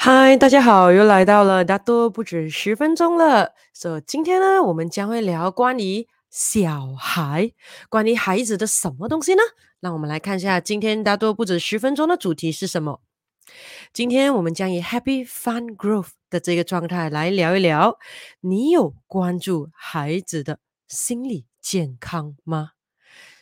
[0.00, 3.52] 嗨，大家好，又来到了大多不止十分钟了。
[3.74, 7.50] 所以今天呢，我们将会聊关于小孩，
[7.88, 9.42] 关于孩子的什么东西呢？
[9.80, 13.00] 让我们来看一下今天大多不止十分钟的主题是什么。
[13.92, 17.98] 今天我们将以 Happy Fun Growth 的这个状态来聊一聊，
[18.40, 22.70] 你有关注孩子的心理健康吗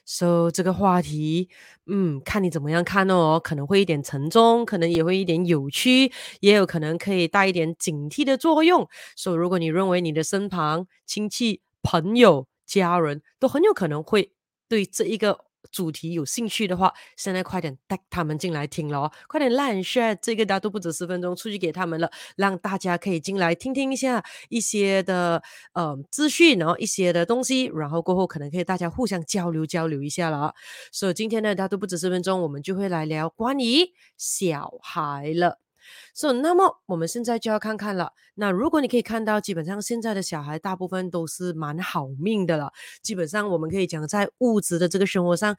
[0.07, 1.50] ？So 这个话题，
[1.86, 8.89] 嗯，看你怎么样看哦，可能会一点沉重，可能也会一点扭曲，也有可能可以带一点警惕的作用。
[9.17, 14.31] 所以，如果你认为你的身旁亲戚、朋友、家人都很有可能会
[14.68, 15.46] 对这一个。
[15.76, 19.12] 主题有兴趣的话，现在快点带他们进来听了哦！
[19.29, 25.43] 快点 like share 这个大都不止十分钟出去给他们了，让大家可以进来听听一下一些的
[25.75, 30.54] 呃资讯，然后一些的东西，然后过后可能可以大家互相交流交流一下了啊！
[30.90, 35.66] 所以今天呢，大都不止十分钟，我们就会来聊关于小孩了。
[36.14, 38.12] 所以，那么我们现在就要看看了。
[38.34, 42.73] 那如果你可以看到，基本上现在的小孩大部分都是蛮好命的了。
[43.03, 45.57] 基本上我们可以讲，在物质的这个生活上，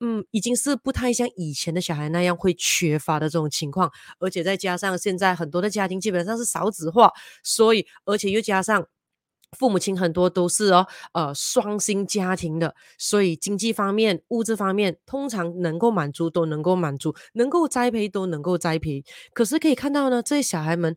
[0.00, 3.90] 嗯，已经是不太像以前的小孩那样会缺乏的这种情况。
[4.18, 8.86] 而且再加上现在很多的家庭基本上是少子化，所以而且又加上。
[9.52, 19.04] 父母亲很多都是哦，呃，双薪家庭的，所以经济方面、物质方面，通常能够满足都能够满足，能够栽培都能够栽培。
[19.32, 20.96] 可是可以看到呢，这些小孩们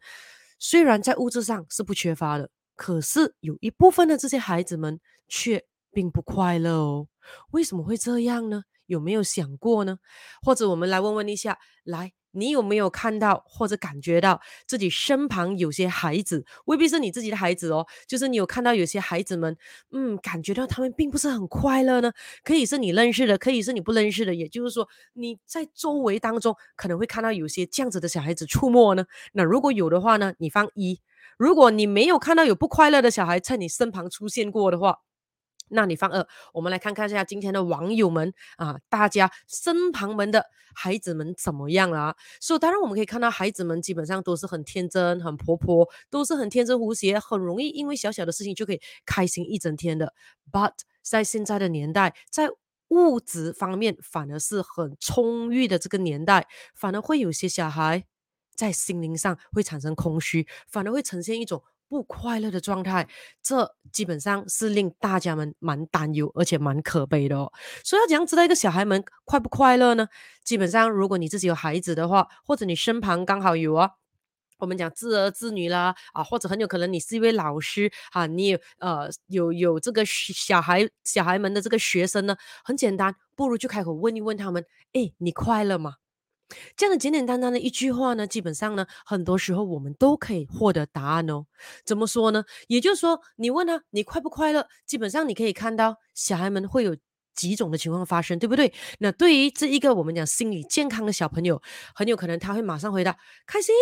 [0.58, 5.64] 虽然在物质上是不缺乏的，可是有一部分的这些孩子们却
[6.00, 7.08] 并不快乐哦。
[7.52, 8.64] 为什么会这样呢？
[8.86, 10.00] 有没有想过呢？
[10.42, 12.14] 或者我们来问问一下，来。
[12.32, 19.58] 你有没有看到或者感觉到自己身旁有些孩子，未必是你自己的孩子哦，就是你有看到有些孩子们，
[19.92, 22.14] 嗯，感觉到他们并不是很快乐呢？
[22.44, 29.06] 可以是你认识的，可以是你不认识的，也就是说你在周围当中可能会看到有些这样子的小孩子出没呢。
[29.34, 30.98] 那如果有的话呢，你放一；
[31.36, 35.00] 如果你没有看到有不快乐的小孩在你身旁出现过的话。
[35.70, 42.16] 那你放二，我们来看看一下今天的网友们啊，大家身旁们的孩子们怎么样啦？
[42.40, 50.14] 所以当然我们可以看到，孩子们基本上都是很天真、很活泼，都是很天真无邪，很容易因为小小的事情就可以开心一整天的。
[50.52, 52.50] But 在现在的年代，在
[52.90, 58.06] 物质方面反而是很充裕的这个年代，反而会有些小孩
[58.56, 61.64] 在心灵上会产生空虚，反而会呈现一种。
[61.90, 63.08] 不快乐的状态，
[63.42, 67.52] 这基本上是令大家们蛮担忧，而且蛮可悲的哦。
[67.84, 70.08] 所以要怎样知道一个小孩们快不快乐呢？
[70.44, 73.90] 基本上，如果你自己有孩子的话，或者你身旁刚好有啊，
[74.60, 84.64] 我们讲自儿自女啦啊，或者很有可能你是一位老师啊，你有呃有有这个小孩小孩们的这个学生呢，很简单，不如就开口问一问他们，
[84.94, 85.96] 诶，你快乐吗？
[86.76, 91.46] 这样的简简单单的一句话呢，基本上呢，很多时候我们都可以获得答案哦。
[91.86, 92.44] 怎么说呢？
[92.68, 96.96] 也就是说，你问他你快不快乐，基本上你可以看到小孩们会有
[97.36, 98.74] 几种的情况发生，对不对？
[99.00, 101.62] 那对于这一个我们讲心理健康的小朋友，
[101.94, 103.74] 很有可能他会马上回答开心、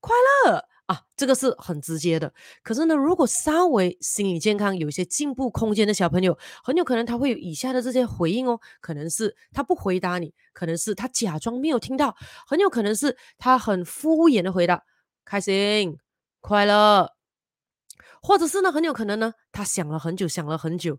[0.00, 0.14] 快
[0.46, 0.64] 乐。
[0.88, 2.32] 啊，这个是很直接的。
[2.62, 8.58] 可是呢，如果稍微心理健康有一些进步空间的小朋友，很有可能他会有以下的这些回应哦。
[8.80, 12.16] 可能是他不回答你，可能是他假装没有听到，
[12.46, 14.82] 很有可能是他很敷衍的回答，
[15.26, 15.98] 开心、
[16.40, 17.12] 快乐，
[18.22, 20.98] 或者是呢，很有可能呢，他想了很久，想了很久，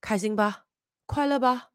[0.00, 0.64] 开心吧，
[1.04, 1.72] 快乐吧，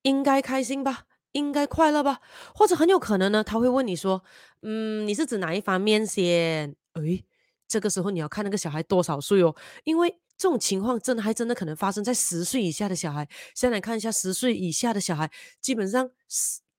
[0.00, 1.04] 应该开心吧。
[1.32, 2.20] 应该快乐吧，
[2.54, 4.22] 或者很有可能呢，他会问你说
[4.62, 7.24] ：“嗯，你是指哪一方面先？”诶，
[7.68, 9.54] 这个时候你要看那个小孩多少岁哦，
[9.84, 13.28] 因为这种情况真的还真的可能发生在十岁以下的小孩。
[13.54, 15.30] 先来看一下十岁以下的小孩，
[15.60, 16.10] 基本上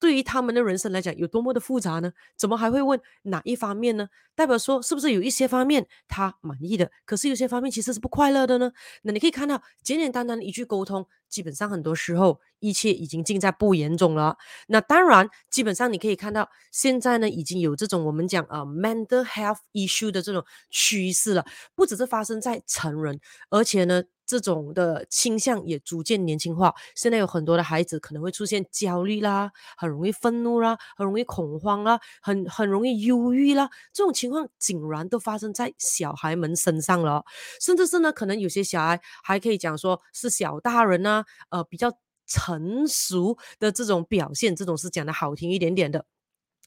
[0.01, 2.11] 对于他们的人生来讲有多么的复杂呢？
[2.35, 4.09] 怎么还会问哪一方面呢？
[4.33, 8.71] 代表说是不是有一些方面他满意的，可是有些方面其实是不快乐的呢？
[9.03, 11.07] 那你可以看到简简单单的一句沟通。
[11.29, 14.37] 基本上很多时候，一切已经尽在不言中了。
[14.67, 21.45] 那当然，基本上你可以看到，现在呢已经有这种我们讲啊、mental health issue 的这种趋势了，
[21.75, 23.19] 不只是发生在成人，
[23.51, 24.03] 而且呢。
[24.31, 26.73] 这种的倾向也逐渐年轻化。
[26.95, 33.69] 现在有很多的孩子可能会出现焦虑啦，很容易愤怒啦，很容易恐慌啦，很很容易忧郁啦。
[33.91, 37.25] 这种情况竟然都发生在小孩们身上了，
[37.59, 41.91] 甚至是呢，可能有些小孩还可以讲说是小大人啊，呃，比较
[42.25, 46.05] 成熟的这种表现，这种是讲的好听一点点的，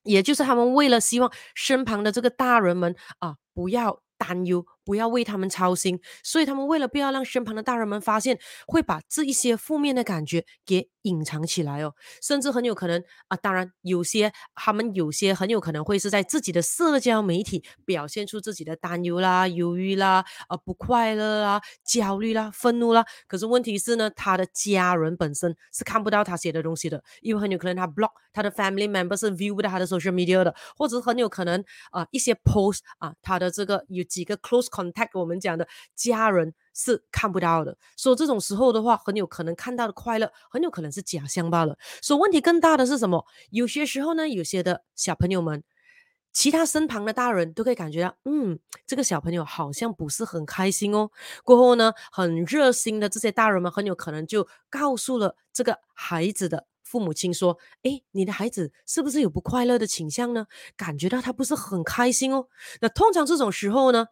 [0.03, 23.05] 也就是他们为了希望身旁的这个大人们啊不要担忧，不要为他们操心，所以他们为了不要让身旁的大人们发现，会把这一些负面的感觉给隐藏起来哦，甚至很有可能啊，当然有些他们有些很有可能会是在自己的社交媒体表现出自己的担忧啦、忧郁啦、啊不快乐啦、焦虑啦、愤怒啦。
[23.27, 34.74] 可是问题是呢，他的家人本身是看不到他写的东西的，因为很有可能他 block 他的 family members 是 view 不到他的 social media 的，或者很有可能啊一些 post 啊他的这个有几个 close。
[34.75, 41.79] Contact 我们讲的家人是看不到的，所以这种时候的话，很有可能看到的快乐，很有可能是假象罢了。
[42.03, 43.25] 所以问题更大的是什么？
[43.51, 45.63] 有些时候呢，有些的小朋友们，
[46.33, 51.11] 其他身旁的大人都可以感觉到，嗯，这个小朋友好像不是很开心哦。
[51.45, 60.47] 过后呢，很热心的这些大人们，很有可能就告诉了这个孩子的父母亲说，诶，你的孩子是不是有不快乐的倾向呢？
[60.77, 62.49] 感觉到他不是很开心哦。
[62.81, 64.09] 那通常这种时候呢，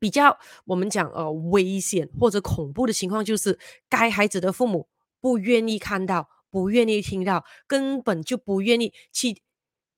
[0.00, 3.58] 比较我们讲呃危险或者恐怖的情况，就是
[3.88, 4.88] 该孩子的父母
[5.20, 9.42] 不愿意看到，不愿意听到，根本就不愿意去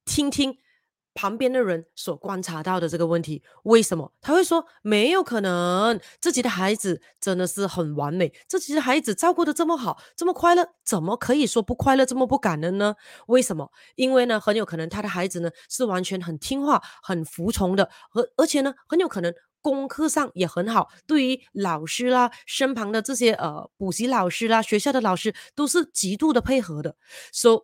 [0.04, 0.58] 听听
[1.14, 3.42] 旁边的人所观察到的这个问题。
[3.62, 4.12] 为什么？
[4.20, 12.96] 他会说没有可能，自己的孩子真的是很完美，自己的孩子照顾得这么好，这么快乐，怎么可以说不快乐，这么不感恩呢？
[13.28, 13.70] 为什么？
[13.94, 19.32] 因为呢，很有可能他的孩子呢是完全很听话、很服从的，而而且呢，很有可能。
[19.64, 26.94] 功课上也很好，对于老师啦、身旁的这些呃补习老师啦、学校的老师都是极度的配合的。
[27.32, 27.58] 所以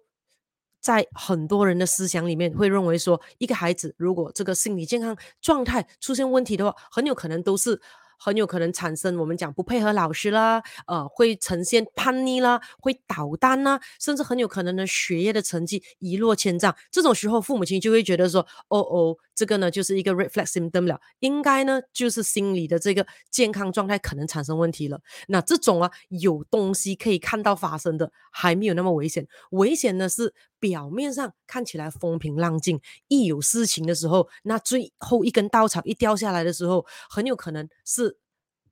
[0.81, 7.83] 在很多人的思想里面，会认为说，一个孩子如果这个心理健康状态出现问题的话，很有可能都是。
[8.21, 16.77] 很有可能产生我们讲不配合老师啦，呃，会呈现叛逆啦，会捣蛋啦，甚至很有可能呢学业的成绩一落千丈。
[16.91, 25.01] 这种时候，父母亲就会觉得说，哦哦，这个呢就是一个 reflex symptom 了，应该呢就是心理的这个健康状态可能产生问题了。
[25.29, 30.35] 那这种啊有东西可以看到发生的，还没有那么危险，危险的是。
[30.61, 32.79] 表面上看起来风平浪静，
[33.09, 38.10] 一有事情的时候，那最后一根稻草一掉下来的时候，很有可能是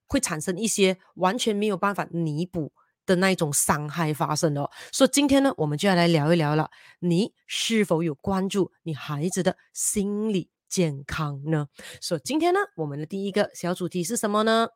[0.08, 2.72] 会产生一些完全没有办法弥补
[3.06, 4.70] 的那一种伤害发生的哦。
[4.90, 6.70] 所以今天呢，我们就要来聊一聊了，
[7.00, 11.68] 你是否有关注你孩子的心理健康呢？
[12.00, 14.68] 所以今天呢，我们的第一个小主题是什么呢？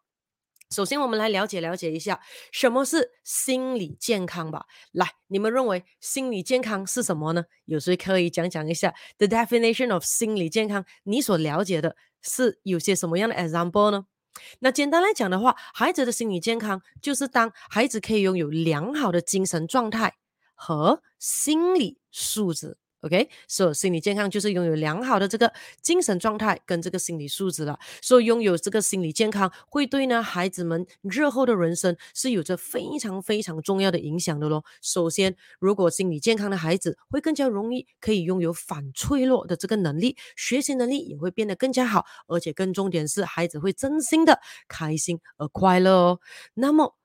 [0.70, 2.18] 首先，我们来了解了解一下
[2.50, 4.64] 什么是心理健康吧。
[4.92, 7.44] 来，你们认为心理健康是什么呢？
[7.66, 10.82] 有谁可以讲讲一下 the definition of 心理健康？
[11.02, 14.06] 你所了解的是有些什么样的 example 呢？
[14.60, 20.16] 那简单来讲的话，孩子的心理健康就是当孩子可以拥有良好的精神状态
[20.54, 22.78] 和心理素质。
[23.02, 27.78] OK，所以心理健康就是拥有良好的这个精神状态跟这个心理素质了。
[28.00, 34.64] 所以拥有这个心理健康，会对呢孩子们日后的人生是有着非常非常重要的影响的咯。
[34.80, 46.20] 首先，如果心理健康的孩子会更加容易可以拥有反脆弱的这个能力，学习能力也会变得更加好，而且更重点是孩子会真心的开心而快乐哦。
[46.54, 46.96] 那么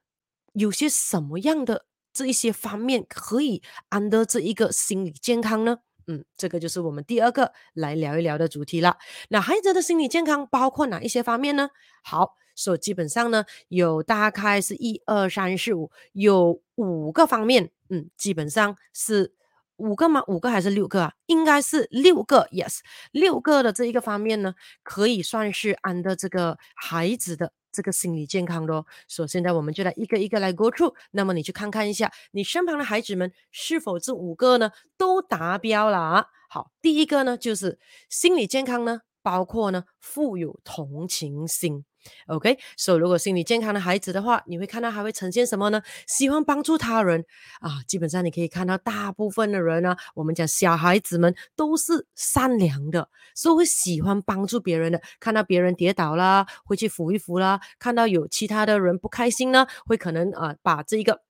[0.54, 1.86] 有些什么样的
[2.18, 5.78] 这一些方面可以安得这一个心理健康呢？
[6.08, 8.98] 嗯，这个就是我们第二个来聊一聊的主题了。
[9.30, 11.70] 那孩子的心理健康包括哪一些方面呢？
[12.04, 17.70] 好，所以基本上呢，有大概是一二三四五，有五个方面。
[17.90, 19.36] 嗯，基本上是
[19.76, 20.24] 五个吗？
[20.28, 21.14] 五个还是六个啊？
[21.28, 22.48] 应该是六个。
[22.52, 22.80] Yes，
[23.12, 27.54] 六个的这一个方面呢，可以算是安得这个孩子的。
[27.72, 30.94] 这个心理健康咯，所以现在我们就来一个一个来 go through。
[31.12, 36.26] 那么你去看看一下，你身旁的孩子们是否这五个呢都达标了啊？
[36.50, 37.78] 好，第一个呢就是
[38.10, 41.86] 心理健康呢，包括呢富有同情心。
[42.28, 45.82] OK，所以如果心理健康的孩子的话，你会看到还会呈现什么呢？
[46.08, 47.26] 喜欢帮助他人
[47.60, 55.02] 啊，基本上你可以看到大部分的人呢，我们讲小孩子们都是善良的，所以会喜欢帮助别人的。
[55.20, 61.27] 看到别人跌倒啦，会去扶一扶啦；看到有其他的人不开心呢，会可能啊把这一个。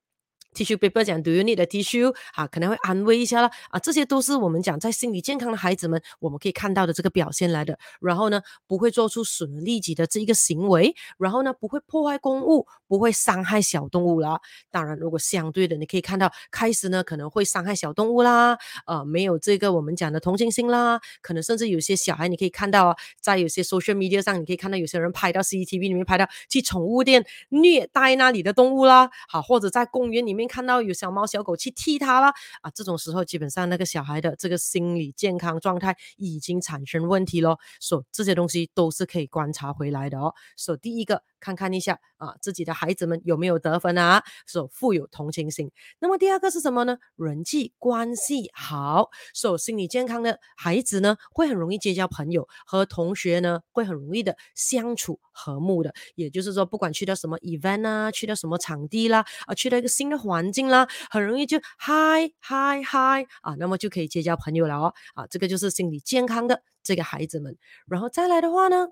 [0.58, 2.16] Tissue paper 讲，Do you need a tissue？
[2.34, 3.52] 啊，可能会安慰一下啦。
[3.70, 7.78] 啊，这些都是我们讲在心理健康的孩子们，我们可以看到的这个表现来的。
[8.02, 10.96] 然后呢，不会做出损人利己的这一个行为。
[11.20, 14.42] 然后呢，不会破坏公物，不会伤害小动物啦。
[14.72, 18.58] 当然，如果相对的，你可以看到开始呢，可能会伤害小动物啦。
[18.88, 21.00] 呃，没有这个我们讲的同情心啦。
[21.22, 29.08] 可能甚至有些小孩，你可以看到啊，在有些 social media 上，你可以看到有些人拍到 CCTV 里面拍到去宠物店虐待那里的动物啦。
[29.28, 30.47] 好，或者在公园里面。
[30.48, 32.28] 看到有小猫小狗去踢它了，
[32.62, 37.60] 啊，这种时候基本上那个小孩的这个心理健康状态已经产生问题咯。
[37.80, 40.34] 所以这些东西都是可以观察回来的哦。
[40.56, 41.24] 所以第一个。
[41.40, 44.24] 看看一下啊，自己的孩子们有没有得分啊？
[44.46, 45.72] 所富有同情心。
[46.00, 46.98] 那么第二个是什么呢？
[47.16, 55.94] 人际关系好，所以心理健康的孩子呢，会很容易结交朋友，和同学呢会很容易的相处和睦的。
[56.16, 64.94] 也就是说，不管去到什么 event 啊，去到什么场地啦，啊，去到一个新的环境啦，很容易就嗨嗨嗨啊，那么就可以结交朋友了哦。
[65.16, 67.58] 啊，这个就是心理健康的这个孩子们。
[67.88, 68.88] 然后再来的话呢？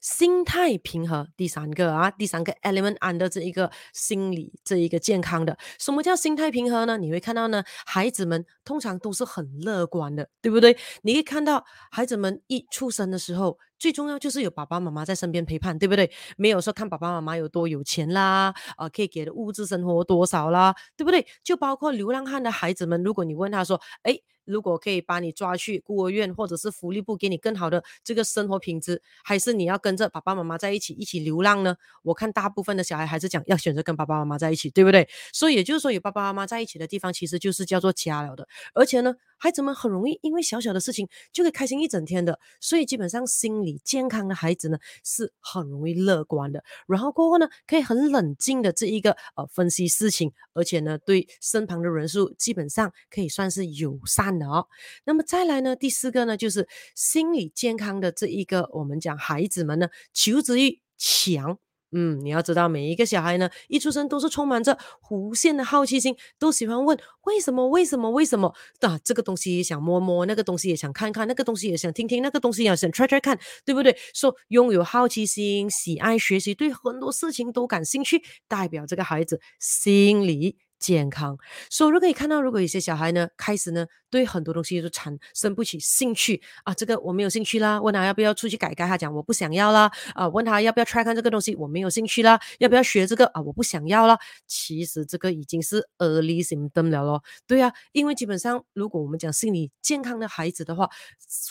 [0.00, 6.98] 心态平和，第三个啊，第三个 element under 这一个心理这一个健康的，什么叫心态平和呢？
[6.98, 10.76] 你会看到呢，孩子们通常都是很乐观的，对不对？
[11.02, 16.10] 你可以看到孩子们一出生的时候，最重要就是有爸爸妈妈在身边陪伴，对不对？
[16.36, 21.26] 没有说看爸爸妈妈有多有钱啦，啊、可以给的物质生活多少啦，对不对？
[21.44, 24.22] 就包括流浪汉的孩子们，如果你问他说，诶。
[24.46, 31.76] 如果可以把你抓去孤儿院，或者是福利部给你更好的这个生活品质，还是你要跟着爸爸妈妈在一起一起流浪呢？
[32.02, 35.08] 我看大部分的小孩还是讲要选择跟爸爸妈妈在一起，对不对？
[35.32, 38.48] 所以也就是说，有爸爸妈妈在一起的地方，其实就是叫做家了的。
[38.72, 42.38] 而且呢，孩子们很容易因为小小的事情就可以开心一整天的。
[42.60, 46.62] 所以基本上心理健康的孩子呢，是很容易乐观的。
[46.86, 54.46] 然后过后呢，可以很冷静的这一个呃分析事情，而且呢，对身旁的人数基本上可以算是友善的。
[54.46, 54.66] 哦，
[55.04, 61.58] 那么再来呢，第四个呢，就是心理健康的这一个，我们讲孩子们呢，求知欲强。
[61.92, 64.76] 嗯，你要知道，每一个小孩呢，一出生都是充满着
[65.10, 68.52] 无限的好奇心，都喜欢问为什么，为什么，为什么？
[68.80, 73.96] 啊，这个东西也想摸摸，那个东西也想看看，那个东西也想听听，那个东西也想 try try 看，对不对？
[74.12, 80.56] 说、拥有好奇心，喜爱学习，对很多事情都感兴趣，代表这个孩子心里。
[80.78, 81.38] 健康，
[81.70, 87.80] 所以如果可以看到，如果有些小孩呢，开始呢对很多东西就产生不起兴趣啊，这个我没有兴趣啦。
[87.80, 89.90] 问他要不要出去改改，他讲我不想要啦。
[90.14, 92.38] 啊，问他要不要 try 看这个东西，我没有兴趣啦。
[92.58, 94.18] 要不要学这个啊，我不想要啦。
[94.46, 97.22] 其实这个已经是 early symptom 了咯。
[97.46, 100.88] 对啊，因为基本上如果我们讲心理健康的孩子的话，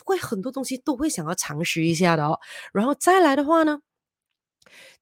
[0.05, 2.39] 会很多东西都会想要尝试一下的哦。
[2.73, 3.79] 然后再来的话呢，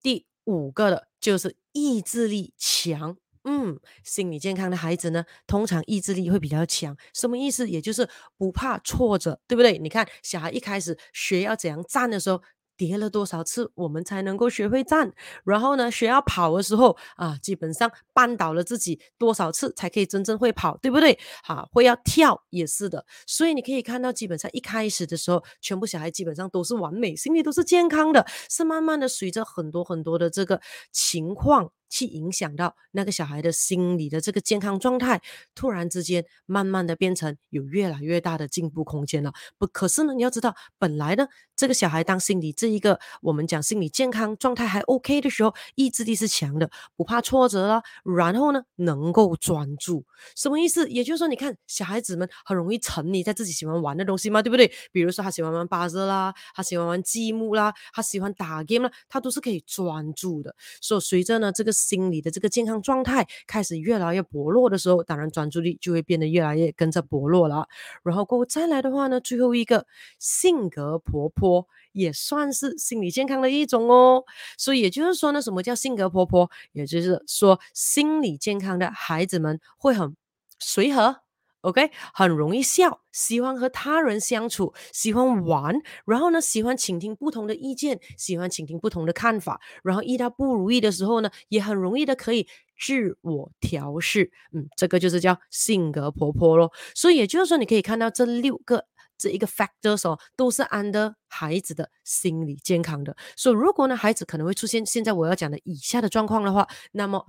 [0.01, 3.17] 第五个的就是意志力强。
[3.45, 6.95] 嗯，心理健康的孩子呢，通常意志力会比较强。
[7.13, 7.69] 什么意思？
[7.69, 8.07] 也就是
[8.37, 9.77] 不怕挫折，对不对？
[9.77, 12.41] 你看，小孩一开始学要怎样站的时候，
[12.77, 15.11] 跌了多少次，我们才能够学会站？
[15.45, 21.19] 然后呢，学要跑的时候啊，基本上绊倒了自己多少次才可以真正会跑，对不对？
[21.43, 23.05] 好、会要跳也是的。
[23.27, 31.71] 所以你可以看到，基本上一开始的时候，全部小孩基本上都是完美，心理都是健康的，是慢慢的随着很多很多的这个情况。
[31.93, 35.21] 去影响到那个小孩的心理的这个健康状态，
[35.53, 39.31] 突然之间慢慢的变成有越来越大的进步空间了。
[39.59, 50.03] 不，可是呢，你要知道，本来呢，这个小孩当心理这一个我们讲心理健康状态还 OK 的时候，意志力是强的，不怕挫折了，然后呢，能够专注。
[50.35, 50.89] 什么意思？
[50.89, 54.71] 也就是说，你看小孩子们很容易沉溺在自己喜欢玩的东西嘛，对不对？
[54.91, 60.55] 比如说他喜欢玩巴士啦，他喜欢玩积木啦，他喜欢打 game 啦，他都是可以专注的。
[60.81, 61.71] 所以随着呢这个。
[61.83, 67.67] 心理的这个健康状态开始越来越薄弱的时候，当然专注力就会变得越来越跟着薄弱了。
[68.03, 69.85] 然后过后再来的话呢，最后一个
[70.19, 74.23] 性格活泼也算是心理健康的一种哦。
[74.57, 76.49] 所以也就是说呢，什么叫性格活泼？
[76.71, 80.15] 也就是说心理健康的孩子们会很
[80.59, 81.22] 随和。
[81.63, 85.73] OK，很容易笑，喜欢和他人相处，喜欢玩，
[86.05, 92.45] 然后呢，喜欢倾听不同的意见，喜欢倾听不同的看法，然后遇到不如意的时候呢，也很容易的可以
[92.77, 94.29] 自我调试。
[94.51, 96.69] 嗯，这个就是叫性格活泼咯。
[96.93, 98.83] 所以也就是说，你可以看到这六个
[99.17, 103.15] 这一个 factors 哦，都是 under 孩子的心理健康的。
[103.37, 107.25] 所以如果呢，孩子可能会出现现在我要讲的以下的状况的话，那么。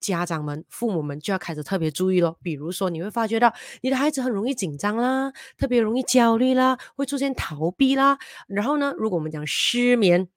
[0.00, 2.38] 家长们、父母们就要开始特别注意咯。
[2.42, 3.52] 比如说，你会发觉到
[3.82, 8.18] 你的孩子很容易紧张啦，特别容易焦虑啦，会出现逃避啦。
[8.46, 10.28] 然后呢，如果我们讲失眠，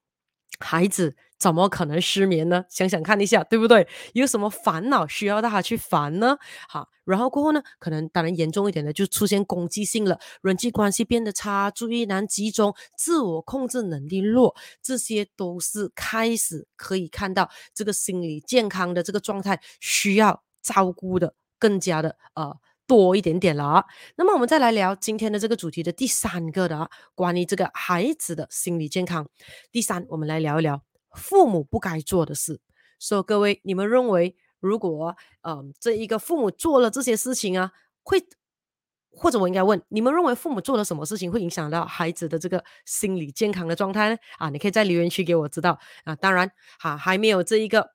[0.58, 1.16] 孩子。
[1.42, 2.64] 怎么可能失眠呢？
[2.68, 3.88] 想想看一下，对不对？
[4.12, 6.38] 有什么烦恼需要大家去烦呢？
[6.68, 22.56] 好，然后过后呢，可能当然严重一点的就出现攻击性了，人际关系变得差，注意难集中，自我控制能力弱，这些都是开始可以看到这个心理健康的这个状态需要照顾的更加的呃
[22.86, 23.84] 多一点点了啊。
[24.14, 29.28] 那么我们再来聊今天的这个主题的第三个的啊，关于这个孩子的心理健康。
[29.72, 30.91] 第三，我们来聊一聊。
[31.16, 32.60] 父母不该做的事，
[32.98, 38.24] 所以各位，你们认为如果呃这一个父母做了这些事情啊，会。
[39.14, 44.16] 或者我应该问，你们认为父母做了什么事情会影响到孩子的这个心理健康的状态呢？
[44.38, 46.16] 啊，你可以在留言区给我知道啊。
[46.16, 47.90] 当然，哈、还没有这一个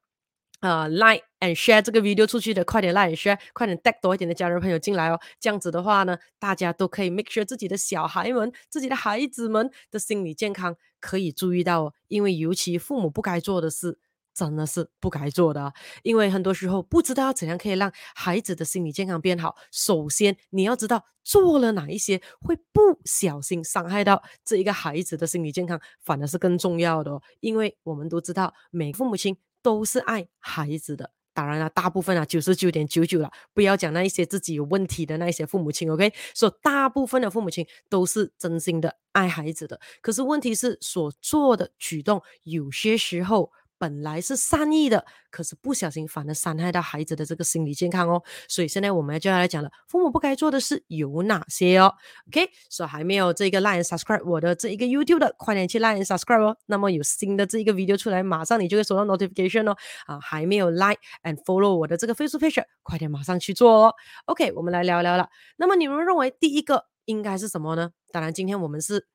[0.60, 5.20] 呃 like and share 这个 video 出去的，快点 like and share，快点带多一点的家人朋友进来哦。
[5.40, 11.94] 这样子的话呢，大家都可以 make sure 自己的小孩们、自己的孩子们的心理健康可以注意到哦。
[12.08, 14.00] 因为尤其父母不该做的事。
[14.38, 15.74] 真的是不该做的，
[16.04, 19.56] 因为很多时候不知道怎样可以让孩子的心理健康变好。
[19.72, 27.24] 首先，你要知道做了哪一些会不小心伤害到这一个孩子的心理健康，反而是更重要的哦。
[27.40, 29.36] 因为我们都知道，每个父母亲
[29.68, 36.14] 都是爱孩子的，当然了，大部分啊，九十九点九九了，不要讲那一些自己有问题的那一些父母亲，OK？
[36.34, 39.78] 所以大部分的父母亲都是真心的爱孩子的。
[40.00, 43.52] 可是问题是，所做的举动有些时候。
[43.78, 48.22] 本来是善意的，可是不小心反而伤害到孩子的这个心理健康哦。
[48.48, 51.94] 所以现在我们就要来讲了，父母不该做的事有哪些哦
[52.28, 56.58] ？OK，所以还没有这个 like subscribe 我的这一个 YouTube 的，快点去 like subscribe 哦。
[56.66, 59.78] 那么有新的这一个 video 出来，马上你就会收到 notification 哦。
[60.06, 63.94] 啊，还没有 like and follow 我的这个 Facebook page，快点马上去做哦。
[64.26, 65.30] OK，我们来聊聊了。
[65.58, 67.92] 那么你们认为第一个应该是什么呢？
[68.12, 69.08] 当然，今天我们是。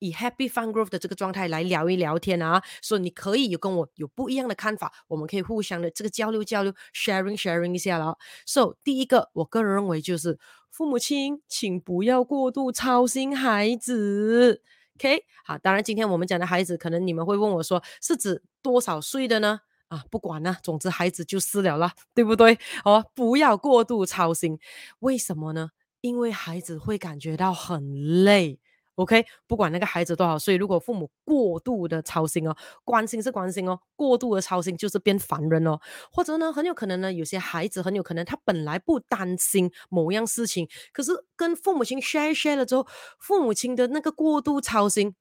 [0.00, 8.16] 以 Happy Fun Growth 的这个状态来聊一聊天啊，所以你可以有跟我有不一样的看法，我们可以互相的这个交流交流，sharing sharing 一下了。
[8.46, 10.38] So 第一个，我个人认为就是
[10.70, 14.62] 父母亲，请不要过度操心孩子。
[14.98, 19.60] OK，好，当然今天我们讲的孩子，可能你们会问我说，是指多少岁的呢？
[19.88, 22.58] 啊，不管了，总之孩子就是了啦，对不对？
[22.84, 24.58] 哦，不要过度操心，
[25.00, 25.70] 为什么呢？
[26.00, 28.58] 因为孩子会感觉到很累。
[28.96, 35.78] OK，不管那个孩子多少岁，如果父母过度的操心哦，关心是关心哦，过度的操心就是变烦人哦。
[36.10, 42.86] 或者呢，很有可能呢，有些孩子很有可能他本来不担心某样事情，可是跟父母亲 share share 了之后，
[43.20, 45.14] 父母亲的那个过度操心，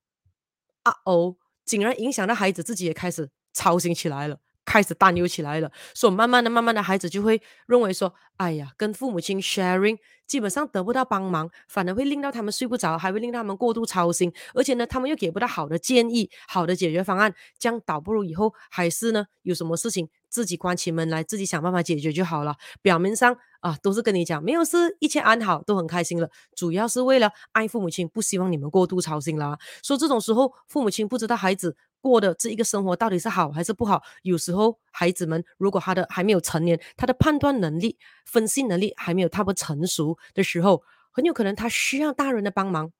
[0.83, 4.39] 啊哦，竟然影响到孩子自己也开始操心起来了。
[4.65, 22.55] 开始担忧起来了，所以慢慢的、慢慢的，孩子就会认为说：“哎呀，跟父母亲 sharing 基本上得不到帮忙，反而会令到他们睡不着，还会令到他们过度操心，而且呢，他们又给不到好的建议、好的解决方案，这样倒不如以后还是呢，有什么事情自己关起门来，自己想办法解决就好了。
[22.81, 29.57] 表面上啊，都是跟你讲没有事，一切安好，都很开心了，主要是为了爱父母亲，不希望你们过度操心啦。
[29.83, 34.03] 所以这种时候，父母亲不知道孩子。”过的这一个生活到底是好还是不好？
[34.21, 42.91] 有时候孩子们如果他的还没有成年，他的判断能力、分析能力还没有他不成熟的时候，很有可能他需要大人的帮忙，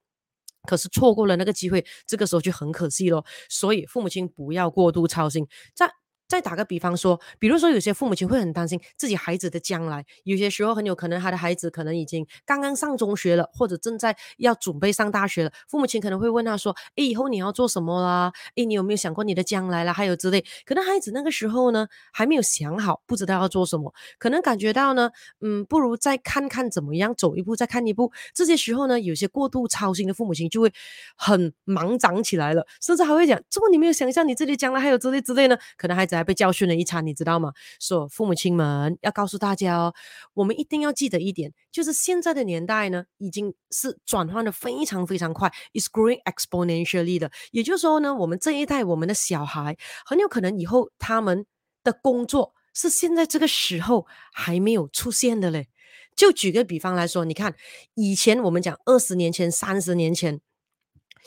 [0.68, 3.24] 可是错过了那个机会，这个时候就很可惜咯。
[3.48, 5.92] 所以父母亲不要过度操心，在。
[6.28, 18.32] 再打个比方说，比如说有些父母亲会很担心自己孩子的将来，有些时候很有可能他的孩子可能已经刚刚上中学了，或者正在要准备上大学了，父母亲可能会问他说：“诶，以后你要做什么啦？
[18.56, 19.94] 诶，你有没有想过你的将来啦？
[19.94, 25.12] 还有之类。”可能孩子那个时候呢，还没有想好，不知道要做什么，可能感觉到呢，
[25.42, 28.12] 嗯，不如再看看怎么样，走一步再看一步。
[28.34, 30.74] 这些时候呢，有些过度操心的父母亲就会
[31.16, 36.15] 很忙长起来了，甚至还会讲：“怎么你没有想象你自己将来还有之类之类呢？”可能孩子。
[36.16, 37.52] 还被教训了一餐，你知道吗？
[37.80, 39.94] 说父母亲们要告诉大家哦，
[40.34, 47.32] 我们一定要记得一点，就是现在的年代呢，已经是转换的非常非常快，is growing exponentially 的。
[47.52, 51.46] 也就是说呢，我们这一代我们的小孩很有可能以后他们
[51.84, 55.68] 的工作是现在这个时候还没有出现的嘞。
[56.16, 57.54] 就举个比方来说，你看
[57.96, 60.40] 以前我们讲二十年前、三十年前。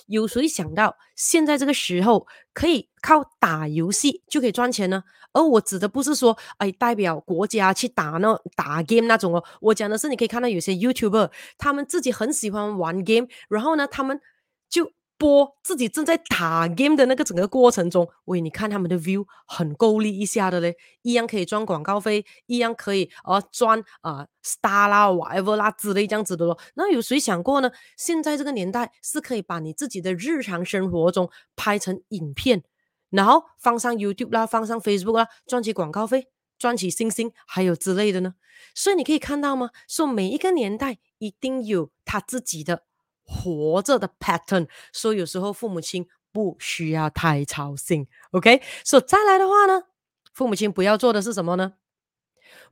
[0.06, 5.02] 有谁想到现在这个时候可以靠打游戏就可以赚钱呢？
[5.32, 9.44] 而我指的不是说，哎，代表国家去打那打 game 那种哦。
[9.60, 14.20] 我讲的是，你可以看到有些 YouTuber，他们自己很喜欢玩 game，然后呢，他们
[14.68, 14.90] 就。
[15.18, 26.56] 播自己正在打 game 的那个整个过程中，喂，你看他们的 view 很够力一下的嘞，一样可以赚广告费，一样可以呃赚啊、star 啦、whatever 啦之类这样子的咯。
[26.74, 27.70] 那有谁想过呢？
[27.96, 32.62] 现在这个年代是可以把你自己的日常生活中拍成影片，
[33.10, 36.28] 然后放上 YouTube 啦，放上 Facebook 啦，赚取广告费，
[36.58, 38.34] 赚取星星，还有之类的呢。
[38.74, 39.70] 所以你可以看到吗？
[39.88, 42.84] 说每一个年代一定有他自己的。
[43.28, 48.62] 活着的 pattern，所以有时候父母亲不需要太操心，OK？
[48.82, 49.82] 所以再来的话呢，
[50.32, 51.74] 父母亲不要做的是什么呢？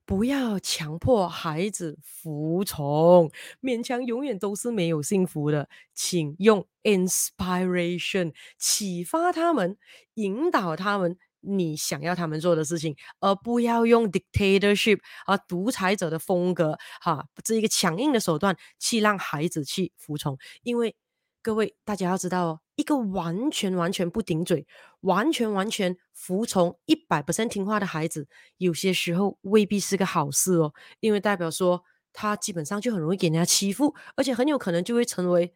[0.06, 5.68] 不要强迫孩子服从，勉强永远都是没有幸福的。
[5.92, 9.76] 请用 inspiration 启发他们，
[10.14, 20.38] 引导他们，你想要他们做的事情，而不要用 dictatorship 啊独裁者的风格哈，这一个强硬的手段去让孩子去服从。
[20.62, 20.96] 因为
[21.42, 24.66] 各位大家要知道哦，一个完全完全不顶嘴、
[25.00, 35.54] 完全完全服从一百 percent 听话的孩子，有些时候未必是个好事哦，因为代表说他基本上就很容易给人家欺负，而且很有可能就会成为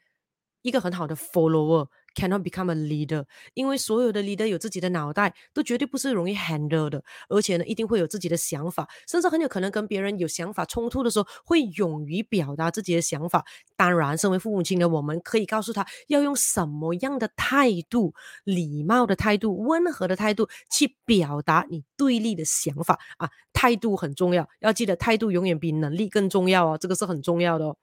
[0.62, 1.88] 一个很好的 follower。
[2.20, 13.42] Cannot become a leader，因为所有的 leader 有自己的脑袋，都绝对不是容易 handle 的，而且呢，一定会有自己的想法，甚至很有可能跟别人有想法冲突的时候，会勇于表达自己的想法。
[13.74, 18.12] 当然，身为父母亲的我们，可以告诉他要用什么样的态度，
[18.44, 27.76] 礼貌的态度，温和的态度去表达你对立的想法啊，态度很重要，要记得态度永远比能力更重要哦，这个是很重要的哦。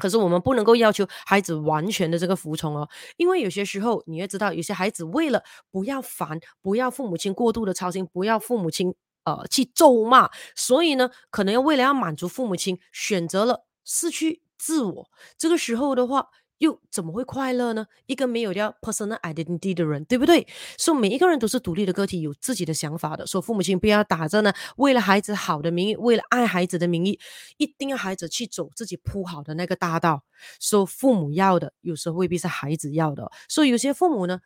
[0.00, 15.10] 可是我们不能够要求孩子完全的这个服从哦，因为有些时候你也知道，有些孩子为了不要烦，不要父母亲过度的操心，不要父母亲呃去咒骂，所以呢，可能要为了要满足父母亲，选择了失去自我。
[15.38, 16.28] 这个时候的话。
[16.60, 17.86] 又怎么会快乐呢？
[18.06, 20.46] 一个没有掉 personal identity 的人，对不对？
[20.78, 23.26] 所以每一个人都是独立的个体，有自己的想法的。
[23.26, 27.18] 说父母亲不要打着呢，为了孩子好的名义，为了爱孩子的名义，
[27.56, 30.22] 一定要孩子去走自己铺好的那个大道。
[30.60, 33.30] 说父母要的，有时候未必是孩子要的。
[33.48, 34.40] 所以有些父母呢。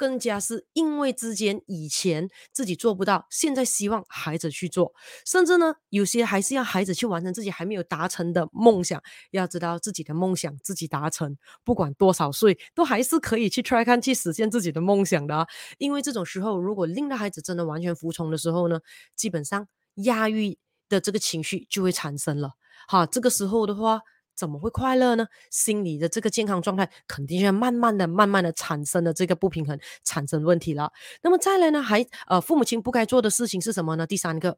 [0.00, 4.94] 更加是因为之间以前自己做不到，现在希望孩子去做，
[5.26, 8.98] 甚至呢，有些还是要孩子去完成自己还没有达成的梦想。
[9.30, 15.46] 要知道自己的梦想自己达成，不管多少岁，都还是可以去 try 看去实现自己的梦想的。
[15.76, 18.80] 因为这种时候，如果令到孩子真的完全服从的时候呢，
[19.14, 20.56] 基本上压抑
[20.88, 22.52] 的这个情绪就会产生了。
[22.88, 24.00] 哈，这个时候的话。
[24.40, 25.26] 怎么会快乐呢？
[25.50, 30.90] 心理的这个健康状态肯定要慢慢的、慢慢的产生了这个不平衡，产生问题了。
[31.22, 31.82] 那么再来呢？
[31.82, 34.06] 还呃，父母亲不该做的事情是什么呢？
[34.06, 34.56] 第三个，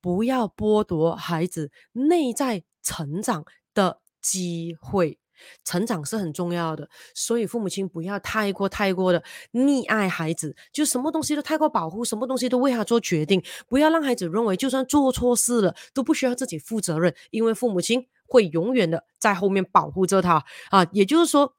[0.00, 5.18] 不要剥夺孩子内在成长的机会。
[5.64, 18.06] 成长是很重要的，所以父母亲不要太过、太过的溺爱孩子，就什么东西都太过保护，什么东西都为他做决定，不要让孩子认为就算做错事了都不需要自己负责任，因为父母亲。
[18.30, 21.52] 会永远的在后面保护着他啊，也就是说，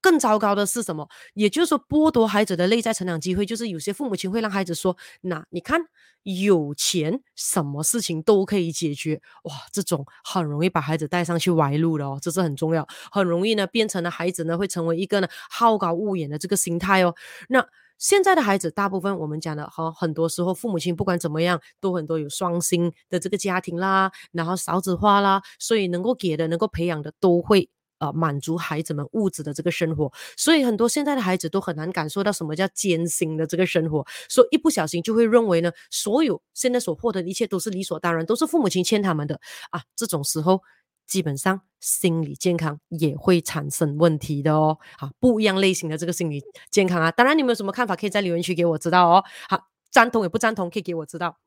[0.00, 1.08] 更糟糕的是什么？
[1.34, 5.80] 也就是说，剥夺孩子的内在成长机会，就是有些父母亲会让孩子说：“那你看，
[6.24, 17.14] 有钱什么事情都可以解决。”哇，这种很容易把孩子带上去歪路的哦，这是很重要，很容易呢变成了孩子呢会成为一个呢好高骛远的这个心态哦。
[17.48, 17.64] 那。
[17.98, 30.12] 现在的孩子，大部分我们讲的哈，很多时候父母亲不管怎么样，都很多有双薪的这个家庭啦，然后少子化啦，所以能够给的、能够培养的，都会呃满足孩子们物质的这个生活。
[30.36, 39.82] 所以很多现在的孩子都很难感受到什么叫艰辛的这个生活，所以一不小心就会认为呢，所有现在所获得的一切都是理所当然，都是父母亲欠他们的啊。
[39.96, 40.60] 这种时候。
[41.06, 49.24] 基本上心理健康也会产生问题的哦，好，不一样类型的这个心理健康啊，当然你们有什么看法，可以在留言区给我知道哦。
[49.48, 51.38] 好，赞同也不赞同，可以给我知道。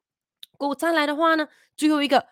[0.58, 2.26] 过再来的话呢，最后一个，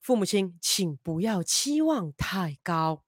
[0.00, 3.02] 父母亲请不要期望太高。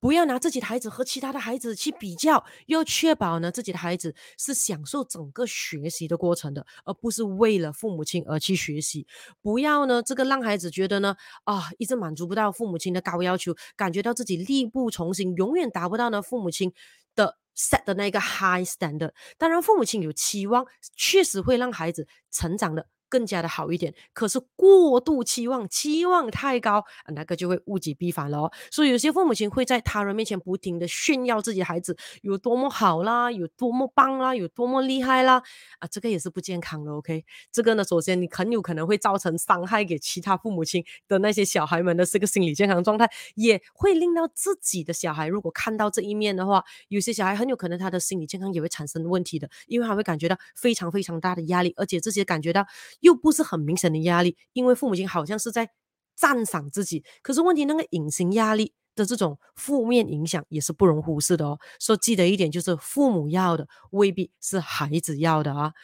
[0.00, 9.06] 不要拿自己的孩子和其他的孩子去比较，要确保呢自己的孩子是享受整个学习的过程的，而不是为了父母亲而去学习。
[9.40, 16.72] 不要呢这个让孩子觉得呢啊一直满足不到父母亲的高要求，感觉到自己力不从心，永远达不到呢父母亲
[17.14, 19.12] 的 set 的那个 high standard。
[19.38, 22.86] 当然父母亲有期望，确实会让孩子成长的。
[23.14, 28.52] 更加的好一点，可是过度期望，期望太高，那个就会物极必反了哦。
[28.72, 35.40] 所以有些父母亲会在他人面前不停的炫耀自己孩子有多么好啦，有多么棒啦，有多么厉害啦，
[35.78, 36.90] 啊，这个也是不健康的。
[36.90, 52.66] OK，这个呢，首先你很有可能会造成伤害给其他父母亲的那些小孩们的这个心理健康状态，也会令到自己的小孩如果看到这一面的话，有些小孩很有可能他的心理健康也会产生问题的，因为他会感觉到非常非常大的压力，而且这些感觉到。
[53.04, 55.68] 又不是很明显的压力，因为父母亲好像是在
[56.16, 61.58] 赞赏自己，可是问题那个隐形压力的这种负面影响也是不容忽视的哦。
[61.78, 65.74] 所以记得一点就是，父母要的未必是孩子要的啊。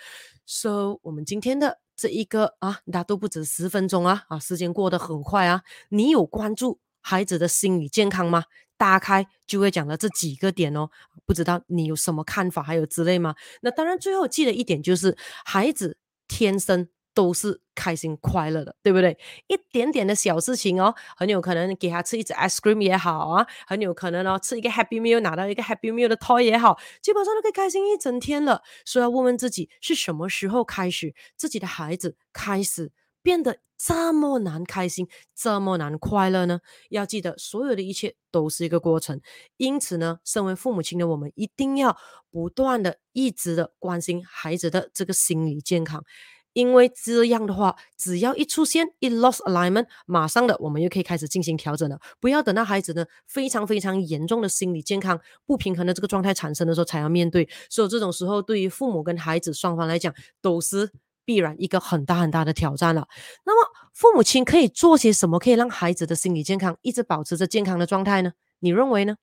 [0.46, 5.62] 所以我们今天的这一个啊，那都不止十分钟啊，啊，时间过得很快啊。
[5.90, 8.44] 你有关注孩子的心理健康吗？
[8.78, 10.88] 打开就会讲到这几个点哦，
[11.26, 13.34] 不知道你有什么看法，还有之类吗？
[13.60, 16.88] 那当然，最后记得一点就是，孩子天生。
[17.14, 19.18] 都是开心快乐的，对不对？
[19.48, 28.62] 一点点的小事情哦，很有可能给他吃一只 ice cream 也好啊，很有可能哦吃一个 happy meal 拿到一个 happy meal 的 toy 也好，基本上都可以开心一整天了。
[28.84, 32.92] 所以要问问自己，是什么时候开始自己的孩子开始
[33.22, 36.60] 变得这么难开心，这么难快乐呢？
[36.90, 39.20] 要记得，所有的一切都是一个过程。
[39.56, 41.96] 因此呢，身为父母亲的我们，一定要
[42.30, 46.04] 不断的、一直的关心孩子的这个心理健康。
[46.60, 51.98] 因为这样的话，只要一出现一 lost alignment，马上的我们又可以开始进行调整了。
[52.20, 57.48] 不要等到孩子呢非常非常严重的心理健康不平衡的这个状态产生的时候才要面对。
[57.70, 60.92] 所以这种时候，对于父母跟孩子双方来讲，都是
[61.24, 63.08] 必然一个很大很大的挑战了。
[63.46, 68.32] 那么，父母亲可以做些什么，可以让孩子的心理健康一直保持着健康的状态呢？
[68.58, 69.16] 你认为呢？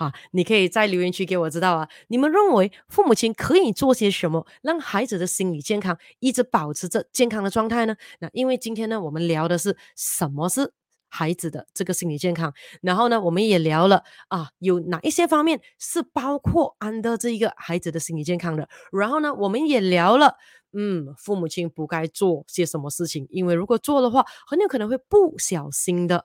[0.00, 1.86] 啊，你可以在留言区给我知道啊。
[2.08, 7.94] 你们认为父母亲可以做些什么，让孩子的心理健康一直保持着健康的状态呢？
[8.18, 10.72] 那因为今天呢，我们聊的是什么是
[11.10, 18.66] 孩子的这个心理健康，然后呢，我们也聊了啊，有哪一些方面是包括安的这一个孩子的心理健康的。
[18.90, 20.36] 然后呢，我们也聊了，
[20.72, 26.24] 嗯，父母亲不该做些什么事情，因为如果做的话，很有可能会不小心的。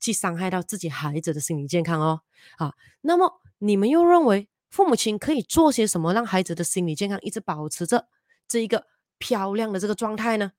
[0.00, 2.20] 去伤害到自己孩子的心理健康哦，
[2.58, 8.08] 啊，那么你们又认为父母亲可以做些什么，让孩子的心理健康一直保持着
[8.46, 8.86] 这一个
[9.18, 10.52] 漂亮的这个状态呢？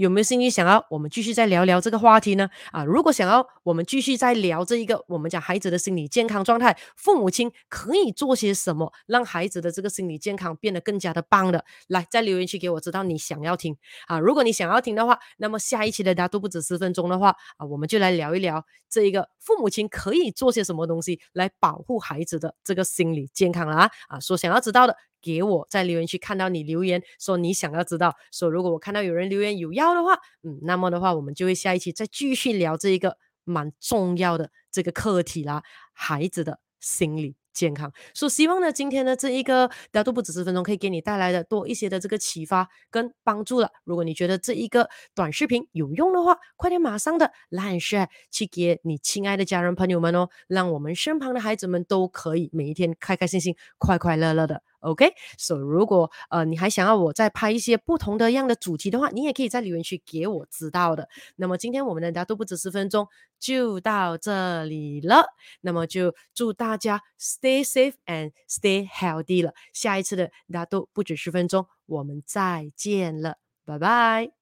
[0.00, 2.48] 有没有兴趣想要我们继续再聊聊这个话题呢？
[2.72, 11.62] 啊，如果想要我们继续再聊这一个我们讲孩子的心理健康状态，父母亲可以做些什么，让孩子的这个心理健康变得更加的棒的？
[11.88, 14.18] 来，在留言区给我知道你想要听啊。
[14.18, 24.96] 如果你想要听的话，那么下一期的大家都不止十分钟的话啊，我们就来聊一聊这一个父母亲可以做些什么东西来保护孩子的这个心理健康了啊啊，说想要知道的。
[25.22, 37.92] 给我在留言区看到你留言说你想要知道，说如果我看到有人留言有要的话，嗯，那么的话我们就会下一期再继续聊这一个蛮重要的这个课题啦，孩子的心理健康。
[38.14, 43.70] 所以希望呢，今天的这一个大家都不止十分钟，可以给你带来的多一些的这个启发跟帮助了。
[43.84, 54.62] 如果你觉得这一个短视频有用的话，快点马上的 like share 去给你亲爱的家人朋友们哦，让我们身旁的孩子们都可以每一天开开心心、快快乐乐的。
[54.80, 61.08] OK，so、如果呃你还想要我再拍一些不同的样的主题的话，你也可以在留言区给我知道的。
[61.36, 63.06] 那么今天我们的大都不止十分钟
[63.38, 65.26] 就到这里了，
[65.60, 69.52] 那么就祝大家 stay safe and stay healthy 了。
[69.72, 74.39] 下一次的大都不止十分钟，我们再见了，拜拜。